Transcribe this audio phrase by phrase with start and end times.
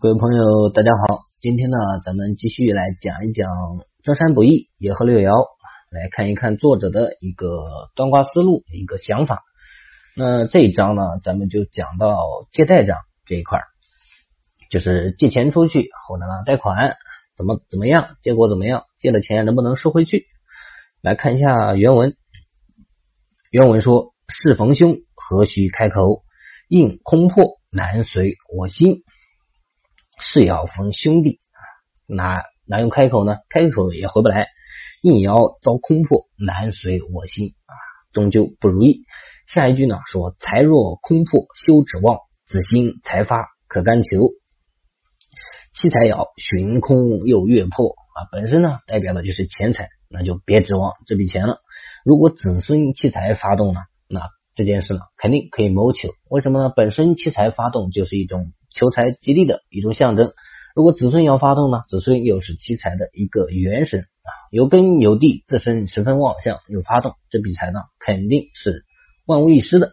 [0.00, 3.48] 各位朋友，大家好，今天呢，咱们继续来讲一讲
[4.04, 5.44] 舟山不易野鹤六爻，
[5.90, 9.42] 来看一看作者的一个端卦思路、一个想法。
[10.16, 12.16] 那这一章呢，咱们就讲到
[12.52, 13.60] 借贷章这一块，
[14.70, 16.94] 就是借钱出去或者呢贷款
[17.36, 20.26] 怎么怎么样，结果怎么样，借了钱能不能收回去？
[21.02, 22.14] 来看一下原文，
[23.50, 26.22] 原文说：事逢凶，何须开口？
[26.68, 29.02] 应空破，难随我心。
[30.20, 31.60] 是要逢兄弟啊，
[32.06, 33.38] 哪哪用开口呢？
[33.48, 34.48] 开口也回不来。
[35.00, 37.72] 应爻遭空破，难随我心啊，
[38.12, 39.02] 终究不如意。
[39.46, 44.30] 下一句呢说：财若空破，休指望；子兴财发，可甘求。
[45.72, 51.58] 七财爻寻空又月破啊，本身呢代表的就是钱财，那就别指望这笔钱了。
[52.04, 54.22] 如果子孙七财发动呢，那
[54.56, 56.08] 这件事呢肯定可以谋求。
[56.28, 56.72] 为什么呢？
[56.74, 58.52] 本身七财发动就是一种。
[58.74, 60.32] 求财吉利的一种象征。
[60.74, 61.78] 如果子孙要发动呢？
[61.88, 68.84] 子孙又是七财的一个元神啊，有根有地，自身十分旺相，又发动这笔财呢，肯定是
[69.26, 69.92] 万无一失的。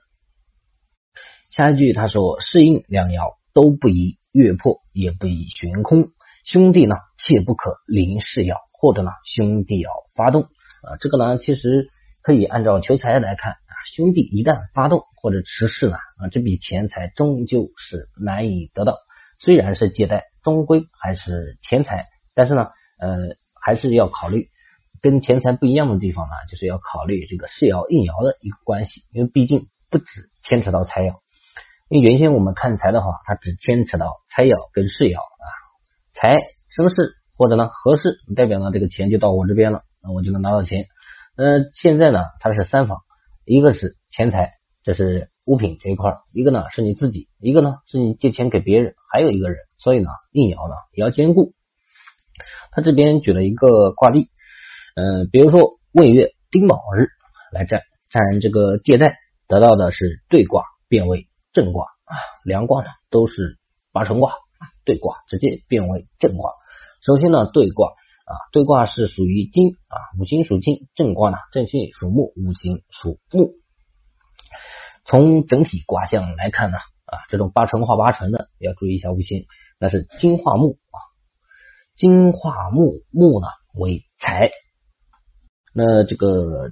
[1.50, 6.09] 下一句他说：“适应两爻都不宜月破，也不宜悬空。
[6.44, 10.98] 兄弟呢，切不可临事爻，或者呢，兄弟爻发动啊。
[11.00, 11.90] 这个呢，其实
[12.22, 13.56] 可以按照求财来看。
[13.96, 18.98] 兄弟一旦发动或者持事呢。”啊，这笔钱财终究是难以得到。
[19.40, 22.06] 虽然是借贷，终归还是钱财。
[22.34, 22.68] 但是呢，
[23.00, 23.18] 呃，
[23.62, 24.48] 还是要考虑
[25.02, 29.02] 跟钱财不一样的地方呢，就是要考虑这个世爻应爻的一个关系。
[29.14, 30.06] 因为毕竟不止
[30.44, 31.16] 牵扯到财爻。
[31.88, 35.48] 因为原先我们看财的话，它只牵扯到财爻跟世爻啊，
[36.14, 36.36] 财
[36.70, 40.88] 生事或者呢合适，代表呢这个钱就到我这边了，那我就能拿到钱。
[41.38, 42.98] 呃，现在呢，它是三方，
[43.46, 45.30] 一个是钱财，这是。
[45.48, 51.54] 物品这一块，一个呢是你自己，一个呢是你借钱给别人，还有一个人，所以呢应爻呢也要兼顾。
[52.72, 54.32] 他这边举了一个卦例，
[54.96, 57.10] 嗯，比如说未月丁卯日
[57.52, 63.59] 来占占这个借贷，得到的是对卦变为正卦啊，两卦呢都是
[63.92, 64.34] 八成卦，
[64.84, 66.53] 对卦直接变为正卦。
[67.06, 67.92] 首先呢对卦
[68.25, 73.53] 啊，对卦是属于金啊，五行属金，正卦呢正性属木，五行属木。
[75.06, 79.46] 从整体卦象来看呢，啊，这种八成化八成的要注意一下五行，
[79.80, 80.97] 那是金化木啊，
[81.96, 84.50] 金化木，木呢为财，
[85.72, 86.72] 那这个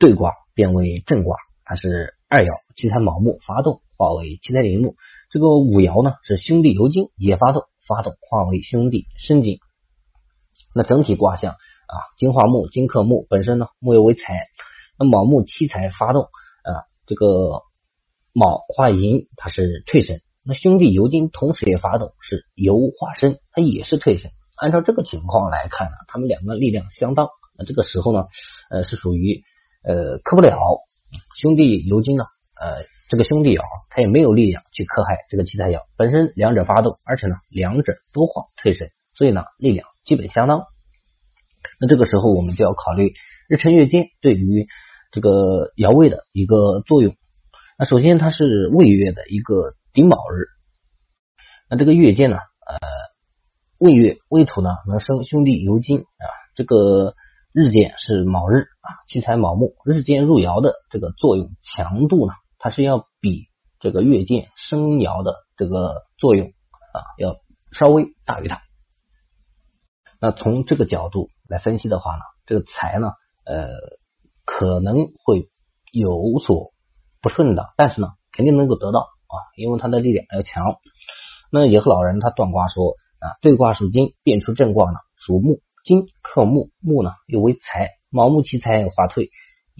[0.00, 4.96] 对卦变为正卦，它是二爻七财卯木发动化为七财寅木，
[5.30, 9.60] 这个五爻呢是兄弟酉金也发动发动化为兄弟申金，
[10.74, 14.46] 那整体卦象啊，金化木，金克木，本身呢木又为财，
[14.98, 16.86] 那卯木七财发动啊。
[17.06, 17.62] 这个
[18.32, 20.20] 卯化寅，它是退神。
[20.44, 24.30] 那兄弟酉金同时也发动，是酉化申，它也是退神。
[24.56, 27.28] 按照这个情况来看呢，他们两个力量相当。
[27.58, 28.26] 那这个时候呢，
[28.70, 29.42] 呃，是属于
[29.82, 30.56] 呃克不了
[31.36, 32.24] 兄弟酉金呢，
[32.60, 35.80] 呃，这个兄弟爻他也没有力量去克害这个七财爻。
[35.98, 40.64] 本身两者发动，而且呢，两者都化退神，所以呢，力量基本相当。
[41.78, 43.12] 那这个时候我们就要考虑
[43.48, 44.66] 日辰月金对于。
[45.12, 47.16] 这个爻位的一个作用，
[47.76, 50.46] 那首先它是未月的一个丁卯日，
[51.68, 52.78] 那这个月间呢，呃，
[53.76, 57.16] 未月未土呢能生兄弟酉金啊，这个
[57.52, 63.48] 日间是卯日啊，七财卯木，日间入爻的这个作用强度呢，它是要比
[63.80, 67.34] 这个月间生爻的这个作用啊要
[67.72, 68.62] 稍微大于它。
[70.20, 73.08] 那从这个角度来分析的话呢，这个财呢，
[73.44, 74.00] 呃。
[74.46, 75.48] 可能会
[75.92, 76.72] 有所
[77.22, 80.64] 不顺的，但是呢，肯定能够得到啊，因为他的力量要强。
[81.52, 89.30] 那野鹤老人他断卦说啊，对卦属金，变出正卦呢属木，金克木，木呢又为财，卯木七财化退，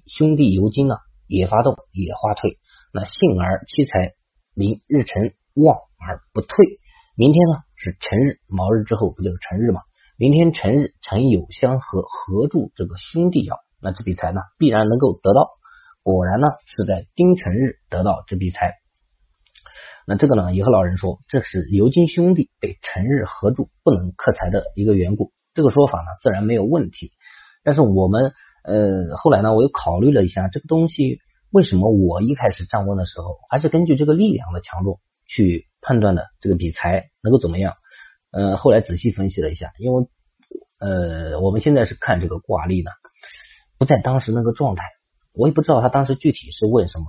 [0.06, 2.60] 兄弟酉金呢也发动也化退，
[2.92, 4.12] 那幸而七财
[4.54, 6.78] 临日辰旺而不退。
[7.16, 9.80] 明天呢是辰日，卯日之后不就是辰日吗？
[10.20, 13.56] 明天辰日辰酉相合，合住这个兄弟爻。
[13.80, 15.48] 那这笔财呢，必然能够得到。
[16.02, 18.74] 果然呢，是在丁辰日得到这笔财。
[20.06, 25.32] 那这个呢，也和老人说，这是酉金兄弟被辰日合住，不能克财的一个缘故。
[25.54, 27.12] 这个说法呢，自然没有问题。
[27.64, 31.20] 但是我们呃后来呢，我又考虑了一下这个东西，
[31.50, 37.72] 为什么我一开始占问的时候，还是根据这个力量的强弱去判断的这个比财能够怎么样？
[38.32, 40.06] 呃，后来仔细分析了一下，因为
[40.78, 42.90] 呃我们现在是看这个卦例呢。
[43.78, 44.84] 不在当时那个状态，
[45.32, 47.06] 我也不知道他当时具体是问什么。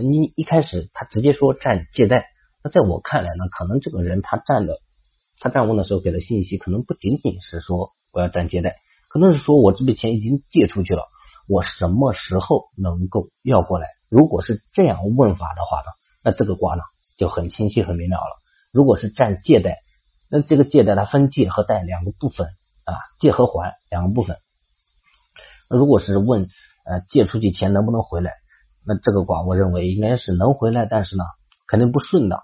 [0.00, 2.26] 你一开始他直接说占借贷，
[2.62, 4.78] 那在我看来呢，可能这个人他占的，
[5.40, 8.76] 他占问的时候给的信息，可能不仅仅是说我要占借贷，
[9.08, 11.02] 可能是说我这笔钱已经借出去了，
[11.48, 13.88] 我什么时候能够要过来？
[14.08, 15.86] 如果是这样问法的话呢，
[16.22, 16.82] 那这个卦呢
[17.18, 18.36] 就很清晰很明了了。
[18.72, 19.80] 如果是占借贷，
[20.30, 24.36] 那这个借贷它分借和贷两个部分啊，借和还两个部分。
[25.70, 26.48] 那如果是问
[26.86, 28.32] 呃借出去钱能不能回来？
[28.86, 31.24] 那这个卦我认为应该是能回来，但是呢
[31.66, 32.42] 肯定不顺当。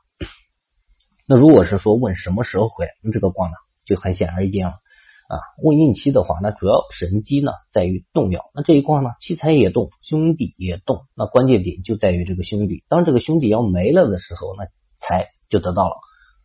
[1.29, 3.55] 那如果是说问什么时候回来，那这个卦呢
[3.85, 5.37] 就很显而易见了啊。
[5.63, 8.51] 问应期的话，那主要神机呢在于动摇。
[8.55, 12.85] 那这一卦呢，七财也动，兄弟也动，那关键点就在于这个兄弟。
[12.89, 14.65] 当这个兄弟要没了的时候，那
[14.99, 15.97] 财就得到了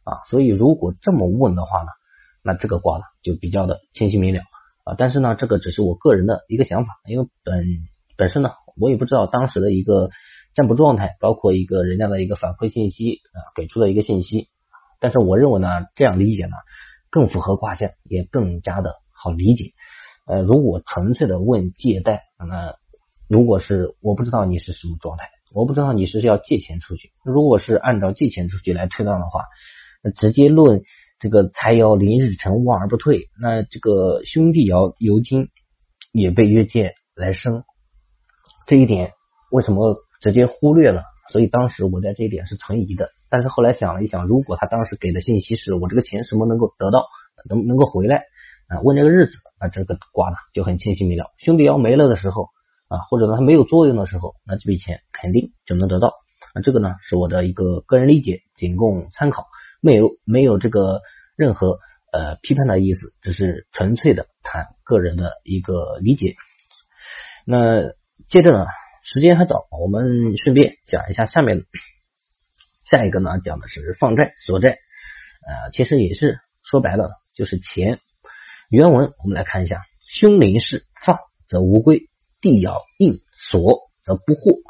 [0.06, 0.24] 啊。
[0.30, 1.90] 所以如果这么问的话呢，
[2.42, 4.42] 那这个卦呢就比较的清晰明了
[4.86, 4.96] 啊。
[4.98, 7.66] 但是呢，这个只是我个人的一个想法，因为本
[8.16, 8.52] 本身呢。
[8.78, 10.10] 我也不知道当时的一个
[10.54, 14.50] 占卜状态，包括一个人家的一个反馈信息啊，给出的一个信息。
[15.00, 16.52] 但是我认为呢，这样理解呢
[17.10, 19.72] 更符合卦象，也更加的好理解。
[20.28, 22.76] 呃，如果纯粹的问借贷，那
[23.30, 27.14] 如果是我不知道你是什么状态，我不知道你是要借钱出去。
[27.24, 29.46] 如果是按照借钱出去来推断的话，
[30.12, 30.84] 直接论
[31.20, 35.50] 这个财爻临日成旺而不退，那这个兄弟爻酉金
[36.12, 37.64] 也被约见来生。
[38.68, 39.12] 这一点
[39.52, 41.04] 为什么直接忽略了？
[41.32, 43.10] 所以当时我在这一点是存疑的。
[43.30, 47.06] 但是后来想了一想，如果他当时给的信息是我这个钱什么能够得到，
[47.50, 48.24] 能能够回来
[48.68, 48.82] 啊？
[48.82, 51.32] 问这个日子啊，这个卦呢就很清晰明了。
[51.38, 52.50] 兄弟要没了的时候
[52.88, 56.10] 啊，或者呢他没有作用的时候，那这笔钱肯定就能得到。
[56.54, 59.46] 啊，这个呢是我的一个个人理解，仅供参考，
[59.86, 61.02] 没有没有这个
[61.36, 61.80] 任何
[62.12, 66.36] 呃批判的意思，只是纯粹的谈个人的一个理解。
[67.46, 67.94] 那。
[68.30, 68.66] 接着呢，
[69.04, 71.66] 时间还早，我们顺便讲一下下面
[72.90, 74.80] 下一个呢，讲的是放债索债，
[75.46, 78.00] 呃，其实也是说白了就是钱。
[78.70, 82.08] 原文我们来看一下：凶临事放则无归，
[82.42, 83.20] 地爻应
[83.52, 84.62] 索则不惑，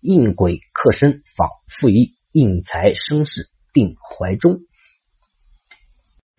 [0.00, 4.60] 应鬼克身仿复义，应财生事定怀中。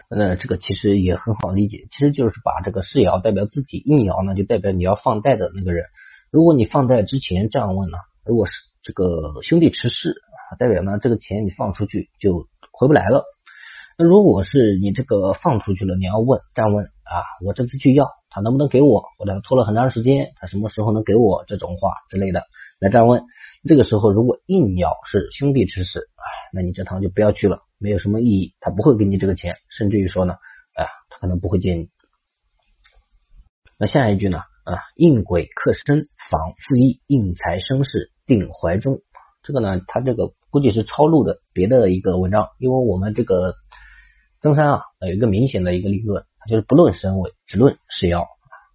[0.09, 5.85] 那这个其实也很好理解，其实就是把这个世爻代表自己，应爻呢就代表你要放贷的那个人。
[6.31, 7.97] 如果你放贷之前这样问呢？
[8.23, 10.15] 如果是这个兄弟持事，
[10.57, 13.23] 代表呢这个钱你放出去就回不来了。
[13.97, 19.03] 那如果是你这个放出去了，你要问这样问啊，我这次去要他能不能给我？
[19.17, 21.45] 或者拖了很长时间，他什么时候能给我？
[21.47, 22.43] 这种话之类的
[22.79, 23.23] 来这样问。
[23.67, 26.09] 这个时候如果硬要是兄弟持事，
[26.55, 31.89] 那你这趟就不要去了，没有什么意义，他不会给你这个钱，甚至于说呢，啊，他可能不会借你。
[33.77, 34.39] 那下一句呢？
[34.63, 39.01] 啊，应鬼克身，防复义，应财生事，定怀中。
[39.43, 43.53] 这个呢，他这个估计是抄录的别的一个文章，因为我们这个
[44.41, 48.25] 曾山啊，有一个明显的一个理论，就是不论身位，只论事爻。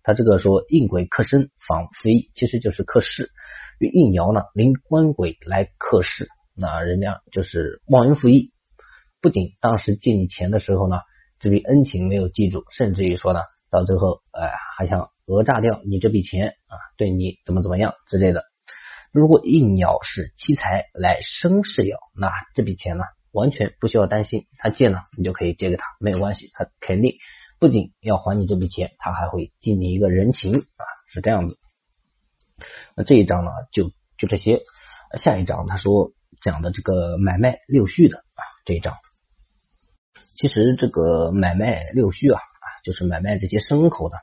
[0.03, 3.31] 他这个说应鬼克身，防复义，其实就是克事。
[3.81, 6.29] 因为应爻呢，临官鬼来克事，
[6.61, 8.53] 那人家就是忘恩负义，
[9.21, 10.99] 不仅当时借你钱的时候呢，
[11.39, 13.41] 这笔恩情没有记住，甚至于说呢，
[13.71, 15.11] 到最后，哎，还想。
[15.27, 18.43] 讹诈掉你这笔钱啊，对你怎么怎么样之类的。
[19.13, 27.15] 如果应鸟是七财来生事爻，那这笔钱呢，完全不需要担心，他借呢，你就可以借给他，没有关系，他肯定
[27.61, 30.83] 不仅要还你这笔钱，他还会尽你一个人情啊，
[31.13, 31.57] 是这样子。
[32.97, 34.63] 那这一章呢，就就这些。
[35.17, 36.11] 下一章他说
[36.43, 38.95] 讲的这个买卖六序的啊，这一章，
[40.37, 44.17] 其实这个买卖六序啊啊，就是买卖这些牲口的。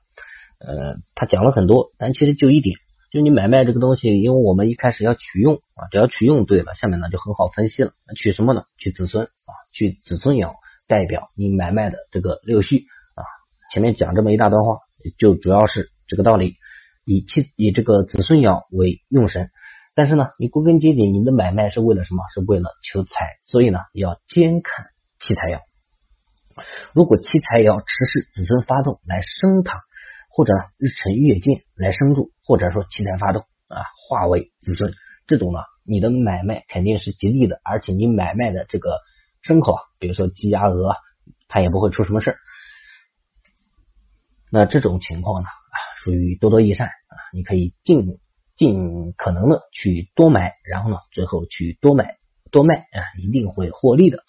[0.60, 2.76] 呃，他讲了很多，但其实就一点，
[3.12, 7.92] 就你买卖这个东西，因为我们一开始要取用啊，只要取用对了，下面呢就很好分析了。
[8.16, 8.64] 取什么呢？
[8.80, 10.56] 取子孙啊，取子孙爻
[10.88, 13.22] 代表你买卖的这个六序啊。
[13.72, 14.80] 前面讲这么一大段话，
[15.20, 16.56] 就主要是这个道理，
[17.06, 19.52] 以其以这个子孙爻为用神。
[19.98, 22.24] 但是呢，你归根结底，你的买卖是为了什么？
[22.32, 24.86] 是为了求财，所以呢，要兼看
[25.18, 25.62] 七财爻。
[26.94, 29.82] 如果七财爻持世子孙发动来生它。
[30.30, 34.94] 或者呢日辰月见来生住，或者说七财发动啊，化为子孙，
[35.26, 39.00] 这种呢，你的买卖肯定是吉利的，而且你买卖的这个
[39.42, 40.96] 牲口啊，比如说鸡鸭鹅，
[41.48, 42.38] 它也不会出什么事。
[44.52, 48.20] 那这种情况呢，啊属于多多益善啊，你可以尽
[48.58, 52.18] 尽可能的去多买，然后呢，最后去多买
[52.52, 54.24] 多卖啊，一定会获利的。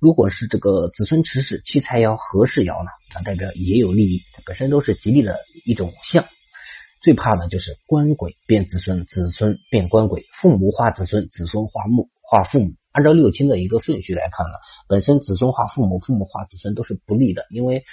[0.00, 6.26] 如果是这个子孙持世七财爻合适爻呢，它代表也有利益，本身都是吉利的一种象。
[7.02, 14.52] 最怕的就是官鬼变子孙，子孙变官鬼，父母化子孙，子孙化木化父母，按照六亲的一个顺序来看呢，
[14.88, 17.84] 本身子孙化父母，父母化子孙都是不利的，因为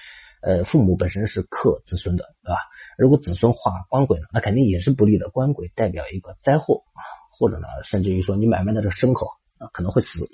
[0.42, 2.58] 呃父母本身是克子孙的，对吧？
[2.98, 5.30] 如果子孙化官鬼呢，那肯定也是不利的。
[5.30, 7.02] 官鬼代表一个灾祸啊，
[7.38, 10.30] 或者呢，甚至于说你买卖的这牲口啊可能会死。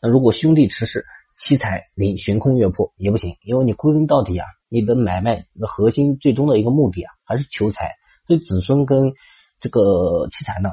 [0.00, 1.04] 那如果兄弟持世，
[1.38, 9.12] 七财临悬空月破也不行，因为你归根到底啊，你的买卖的核心最终的一个目的啊还是求财，所以子孙跟
[9.60, 10.70] 这个七财呢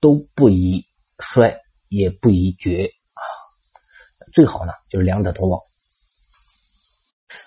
[0.00, 0.84] 都不宜
[1.18, 3.22] 衰，也不宜绝啊，
[4.32, 5.60] 最好呢就是两者都旺。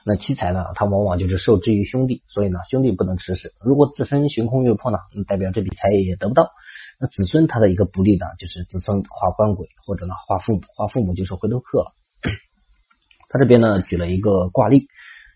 [0.06, 3.52] 那七财呢，它往往就是受制于兄弟，所以呢兄弟不能持世。
[3.64, 6.50] 如果自身悬空月破呢，那代表这笔财也得不到。
[7.00, 11.92] 那子孙他的一个不利呢，就是子孙化官鬼，或者呢化父母，化父母就是回头客了。
[13.30, 14.88] 他这边呢举了一个卦例，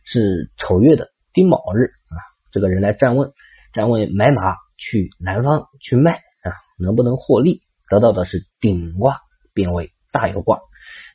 [0.06, 2.16] 是丑月的丁卯日啊，
[2.52, 3.34] 这个人来占问，
[3.74, 7.62] 占问买马去南方去卖啊，能不能获利？
[7.90, 9.20] 得到的是顶卦，
[9.54, 10.60] 变为大有卦。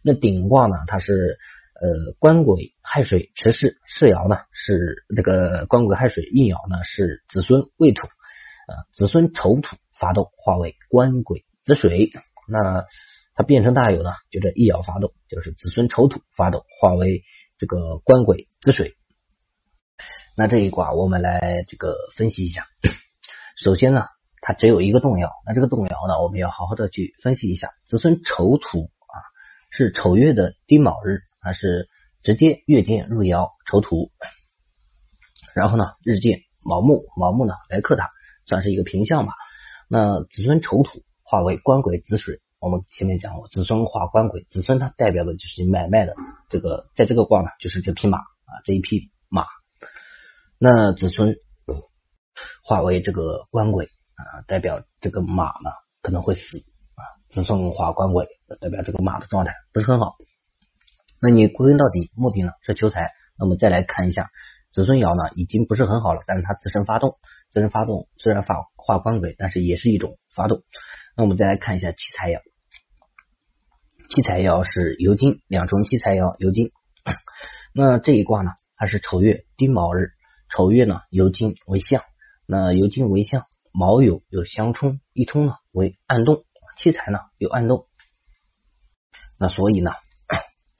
[0.02, 1.38] 那顶卦呢，它是
[1.82, 12.10] 呃官鬼亥水持世，世爻呢是这个官鬼亥水，应爻呢是子孙未土啊，子孙丑土发动，化为官鬼子水，
[12.48, 12.84] 那。
[13.34, 17.22] 它变成大有呢，就这一爻发动，就是子孙丑土发动，化为
[17.56, 18.94] 这个官鬼子水。
[20.36, 22.66] 那这一卦我们来这个分析一下。
[23.56, 24.04] 首先呢，
[24.42, 27.70] 它只有一个动摇，那这个动摇呢，我们要好好的去分析一下。
[27.86, 29.16] 子孙丑土啊，
[29.70, 31.88] 是丑月的丁卯日，还是
[32.22, 34.10] 直接月见入窑丑土，
[35.54, 38.10] 然后呢日见卯木，卯木呢来克它，
[38.46, 39.34] 算是一个平相吧。
[39.88, 42.40] 那子孙丑土化为官鬼子水。
[42.60, 46.14] 我们前面讲过，子孙化官鬼，子孙它代表的就是买卖的
[46.48, 49.46] 这个，在这个卦呢，就是这匹马啊，这一匹马。
[50.58, 51.34] 那子孙
[52.62, 55.72] 化为这个官鬼啊，代表这个马呢
[56.02, 56.58] 可能会死
[56.94, 57.02] 啊。
[57.30, 58.28] 子孙化官鬼，
[58.60, 60.14] 代表这个马的状态不是很好。
[61.22, 63.12] 那你归根到底，目的呢是求财。
[63.38, 64.30] 那么再来看一下，
[64.72, 67.16] 子孙爻呢已经不是很好了，但是它自身发动，
[67.48, 70.64] 自身发动虽然发化官鬼，但是也是一种发动。
[71.16, 72.40] 那我们再来看一下七财爻。
[74.08, 76.72] 七财爻是酉金，两重七财爻酉金。
[77.72, 80.08] 那这一卦呢，它是丑月丁卯日，
[80.50, 82.02] 丑月呢酉金为相，
[82.46, 86.44] 那酉金为相，卯酉有相冲，一冲呢为暗动，
[86.76, 87.86] 七财呢有暗动。
[89.38, 89.92] 那所以呢，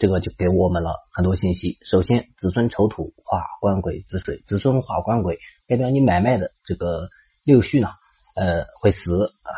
[0.03, 1.79] 这个就给我们了很多信息。
[1.85, 7.09] 首先，子孙丑土化官鬼子水，子孙化官鬼，代表你买卖的这个
[7.45, 7.91] 六序呢，
[8.35, 9.51] 呃会死啊。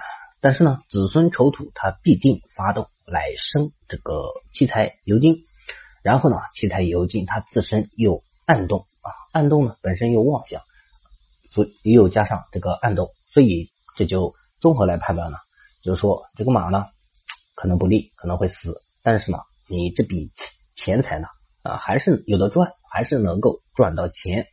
[0.42, 5.46] 但是呢，子孙丑土它必定发动来生这个七财酉金，
[6.02, 10.60] 然后呢，七财酉金它自身又暗动啊，暗动呢本身又妄想，
[11.54, 15.38] 所以又加上这个暗动，所以这就综合来判断呢，
[15.82, 16.84] 就是说这个马呢
[17.54, 20.32] 可能不利，可能会死，但是呢，你这笔
[20.76, 21.26] 钱财呢
[21.62, 24.46] 啊还是有的赚，还是能够赚到钱，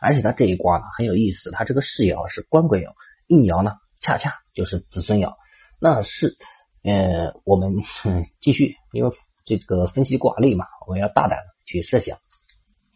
[0.00, 2.92] 而且他这一卦呢很有意思，他这个世爻是官鬼爻，
[3.26, 3.72] 应爻呢。
[4.04, 5.34] 恰恰就是子孙爻，
[5.80, 6.36] 那是
[6.82, 7.84] 呃，我们
[8.42, 9.12] 继续，因为
[9.44, 12.18] 这个分析卦例嘛，我们要大胆的去设想，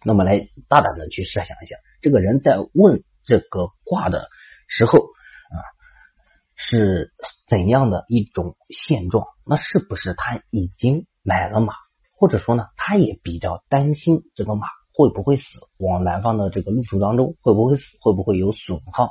[0.05, 4.29] 那么来大胆的去设想一下，这个人在问这个卦的
[4.67, 5.57] 时候啊，
[6.57, 7.13] 是
[7.47, 9.29] 怎样的一种现状？
[9.45, 11.75] 那是不是他已经买了马，
[12.17, 14.69] 或者说呢，他也比较担心这个马？
[14.95, 15.43] 会不会死？
[15.77, 17.83] 往南方的这个路途当中，会不会死？
[18.01, 19.11] 会不会有损耗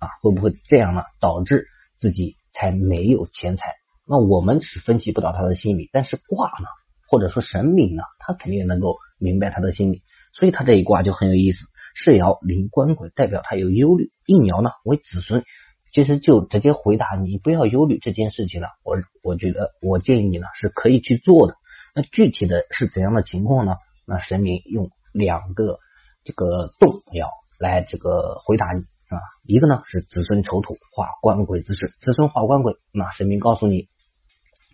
[0.00, 0.08] 啊？
[0.22, 1.02] 会不会这样呢？
[1.20, 1.66] 导致
[1.98, 3.74] 自己才没有钱财？
[4.08, 6.66] 那我们是分析不到他的心理，但是卦呢，
[7.08, 10.02] 或者说神明呢，他肯定能够明白他的心理。
[10.32, 11.58] 所以他这一卦就很有意思。
[11.94, 15.44] 世爻临官鬼，代表他有忧虑；应爻呢为子孙，
[15.92, 18.68] 其实就直接回答你不要忧虑这件事情了。
[18.84, 21.56] 我我觉得我建议你呢是可以去做的。
[21.94, 23.76] 那具体的是怎样的情况呢？
[24.06, 24.90] 那神明用。
[25.12, 25.80] 两个
[26.22, 27.26] 这个动爻
[27.58, 33.88] 来这个回答你啊，一个呢是子孙丑土化官鬼子水，子孙化官鬼，那神明告诉你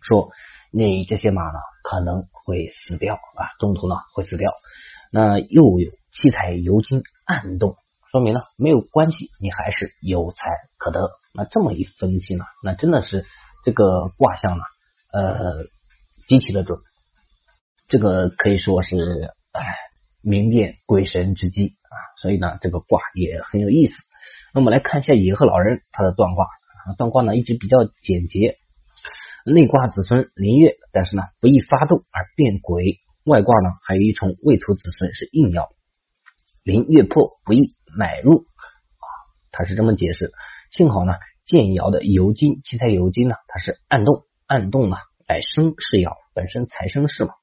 [0.02, 0.28] 说
[0.70, 4.52] 你这些马呢可能会死掉啊，中途呢会死掉。
[5.11, 7.76] 那又有七彩酉金暗动，
[8.16, 11.11] 说明呢没有关系，你还是有财可得。
[11.35, 13.26] 那这么一分析呢，那真的是
[13.62, 14.64] 这个卦象呢
[15.12, 15.64] 呃
[16.26, 16.78] 极其的准，
[17.88, 18.96] 这个可以说是
[19.52, 19.61] 哎。
[20.23, 23.92] 明辨鬼神之机啊，所以呢，这个卦也很有意思。
[24.52, 26.49] 那我们来看一下野鹤老人他的断卦，
[26.99, 28.56] 断卦呢一直比较简洁，
[29.44, 35.68] 内卦子孙临月，但是呢不易发动而变鬼；外卦呢还有一重未土子孙是应爻，
[36.64, 39.07] 临月破不易买入啊，
[39.50, 40.31] 他是这么解释。
[40.71, 47.35] 幸好呢，建窑的油金七彩油金呢，它是暗动暗动呢来生是窑，本身财生是嘛。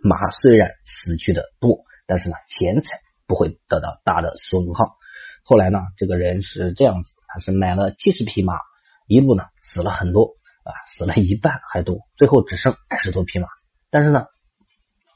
[0.00, 4.96] 马虽然死去的多，但是呢钱财不会得到大的损耗。
[5.44, 8.54] 后来呢，这个人是这样子，他是买了七十匹马，
[9.06, 13.48] 一路呢死了很多啊，死了一半还多，最后只剩二十多匹马，
[13.90, 14.26] 但是呢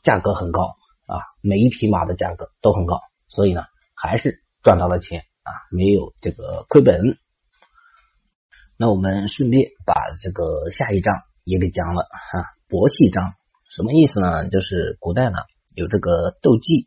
[0.03, 3.65] 价格很高啊，每一匹马的价格都很高，所以呢
[4.03, 7.19] 还是赚到了钱啊，没有这个亏本。
[8.79, 11.15] 那我们顺便把这个下一章
[11.45, 13.35] 也给讲了哈，伯戏章
[13.77, 14.49] 什么意思呢？
[14.49, 15.39] 就是古代呢
[15.75, 16.87] 有这个斗技，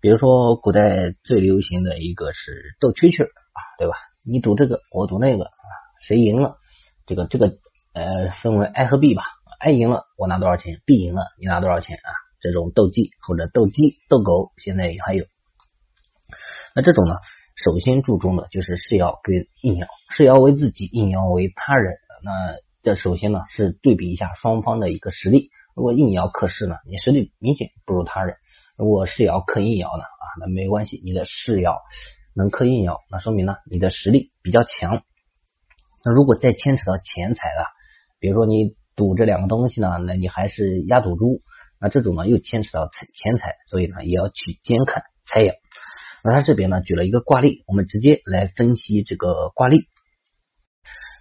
[0.00, 3.94] 比如说古代最流行的一个是斗蛐蛐啊，对吧？
[4.22, 5.70] 你赌这个，我赌那个啊，
[6.02, 6.56] 谁赢了？
[7.06, 7.56] 这个这个
[7.94, 9.24] 呃分为 A 和 B 吧
[9.64, 12.12] ，A 赢了我拿多少钱，B 赢了你拿多少钱啊？
[12.40, 15.24] 这种斗技或者斗鸡斗狗，现在也还有。
[16.74, 17.14] 那这种呢？
[17.56, 19.86] 首先注重的就是是爻跟应爻，
[20.16, 21.92] 是爻为自己，应爻为他人。
[22.24, 25.50] 那这首先呢是对比一下双方的一个实力。
[25.74, 28.36] 如果应爻克势呢，你实力明显不如他人；
[28.78, 31.76] 如果是爻克应爻呢，啊，那没关系，你的是爻
[32.34, 35.02] 能克应爻，那说明呢你的实力比较强。
[36.02, 37.66] 那如果再牵扯到钱财了，
[38.20, 41.42] 比如说你赌这两个东西呢，那你还是压赌注，
[41.78, 45.52] 那这种呢又牵扯到财钱财，所以呢也要去监看财爻。
[46.22, 49.86] 那他这边呢举了一个卦例，我们直接来分析这个卦例。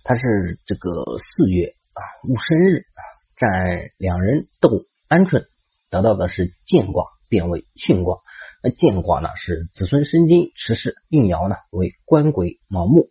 [0.04, 0.90] 他是这个
[1.20, 3.02] 四月啊戊申日啊，
[3.38, 4.70] 占两人斗
[5.08, 5.46] 鹌鹑，
[5.92, 8.18] 得到的是健卦，变为巽卦。
[8.62, 13.08] 那健卦呢是子孙生金持世，应爻呢为官鬼卯木，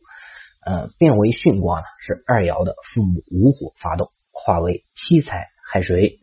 [0.67, 6.19] 呃，变为巽卦呢是二爻的父母午火发动，化为七财亥水。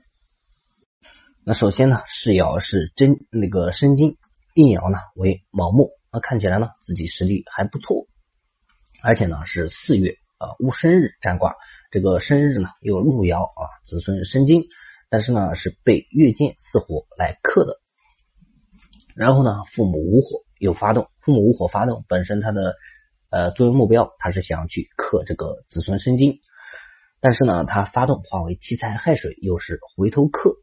[1.44, 4.18] 那首先呢是爻是真那个生金。
[4.56, 8.08] 应爻呢为卯木，那看起来呢自己实力还不错，
[9.04, 11.56] 而且呢是四月啊戊申日占卦，
[11.92, 14.64] 这个申日呢有入爻啊子孙生金，
[15.10, 17.82] 但是呢是被月见四火来克的。
[19.14, 22.76] 然后呢父母无火又发动，父母无火发动本身它的
[23.32, 26.40] 呃作为目标，他是想去克这个子孙生金，
[27.20, 30.56] 但是呢他发动化为七财亥水，又是回头克。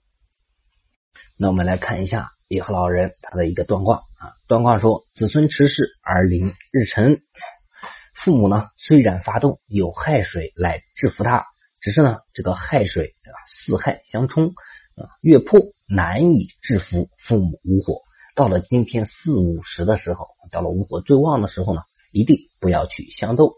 [1.38, 2.30] 那我们来看一下。
[2.48, 7.22] 野鹤老人他的一个断卦啊，断卦说子孙持世而临日辰，
[8.14, 11.46] 父母呢虽然发动有亥水来制服他，
[11.80, 18.02] 只是呢这个亥水啊四亥相冲啊月破难以制服父母无火。
[18.36, 21.80] 到了今天四五十的时候，到了无火最旺的时候呢，
[22.12, 23.54] 一定不要去相斗。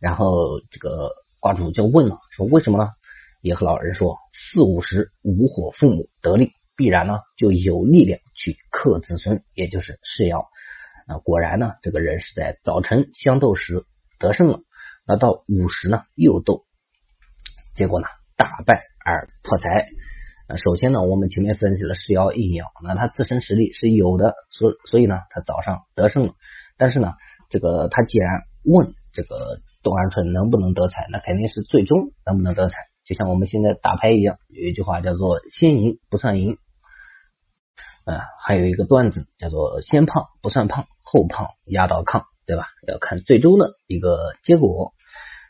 [0.00, 2.90] 然后这个卦主就问了，说为什么呢？
[3.42, 6.50] 野鹤老人说四五十无火，父母得力。
[6.76, 10.46] 必然呢就有力量去克子孙，也就是世爻。
[11.06, 13.84] 那果然呢，这个人是在早晨相斗时
[14.18, 14.60] 得胜了，
[15.06, 16.64] 那到午时呢又斗，
[17.74, 18.06] 结果呢
[18.36, 19.86] 大败而破财。
[20.56, 26.34] 首先呢，我们前面分析了世爻应爻，那他自身实力是有的，所所以呢他早上得胜了。
[26.76, 27.12] 但是呢，
[27.50, 32.76] 这个他既然问这个董安春能不能得财，那肯定是最终能不能得财。
[33.04, 36.56] 就像我们现在打牌一样，有一句话叫做“先赢不算赢”。
[38.04, 42.68] 啊，还有一个段子叫做“先胖不算胖，后胖压倒炕”，对吧？
[42.86, 44.92] 要看最终的一个结果。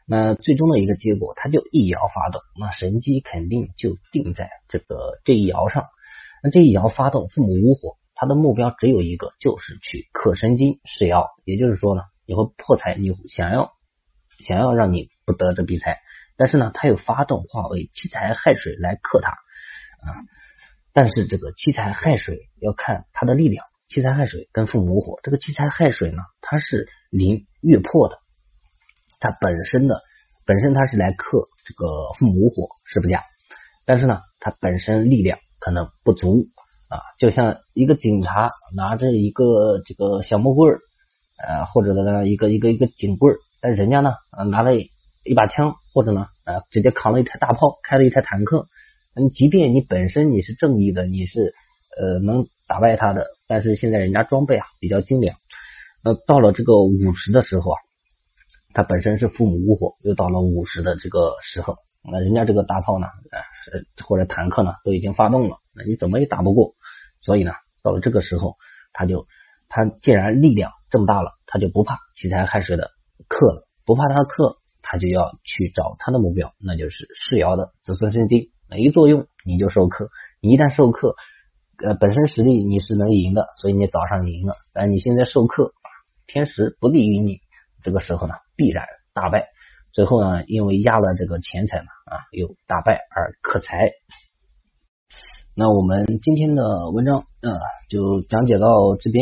[0.06, 5.86] 那最终的一个结果，它就一爻发动，那神机肯定就定在这个这一爻上。
[6.42, 11.30] 那这一爻发动，父母无火，他的目标只有一个，就是去克神经是爻。
[11.44, 13.72] 也就是说呢，你会破财，你想要
[14.46, 16.00] 想要让你不得这笔财，
[16.36, 20.08] 但是呢，他又发动化为七财亥水来克他啊。
[20.94, 28.16] 但是这个七财亥水要看它的力量，七财亥水跟父母火，这个七财亥水呢，它是临月破的，
[29.18, 30.00] 它本身的
[30.46, 33.24] 本身它是来克这个父母火是不假，
[33.84, 36.44] 但是呢，它本身力量可能不足
[36.88, 40.78] 啊，就像一个警察拿着一个这个小木棍儿，
[41.44, 44.14] 呃，或者呢一个一个一个警棍儿，但人家呢
[44.48, 48.66] 拿了一把枪，或者呢呃直接扛了一台大炮，开了一台坦克。
[49.16, 51.54] 嗯，即便你本身你是正义的，你是
[52.00, 55.36] 呃能打败他的，但是现在人家装备啊比较精良，
[56.02, 57.78] 那到了这个五十的时候啊，
[58.72, 63.06] 他本身是父母无火，又到了五十的这个时候，那人家这个大炮呢，
[63.70, 66.74] 呃或者坦克呢都已经发动了，那你怎么也打不过，
[67.20, 67.52] 所以呢，
[67.84, 68.56] 到了这个时候，
[68.92, 69.28] 他就
[69.68, 72.90] 他既然力量这么大了，他就不怕七财亥水的
[73.28, 78.50] 克了，不怕他克，他就要去找他的目标，那就是世爻的子孙生金。
[78.74, 80.08] 没作用你就授课，
[80.40, 81.14] 你一旦授课，
[81.78, 84.56] 呃，本身实力你是能赢的，所以你早上赢了。
[84.72, 85.72] 但你现在授课，
[86.26, 87.38] 天时不利于你，
[87.84, 89.46] 这个时候呢必然大败。
[89.92, 93.92] 最后呢，因为压了这个钱财嘛，啊，又大败而克财。
[95.54, 97.52] 那我们今天的文章，呃，
[97.88, 98.66] 就讲解到
[98.98, 99.12] 这边。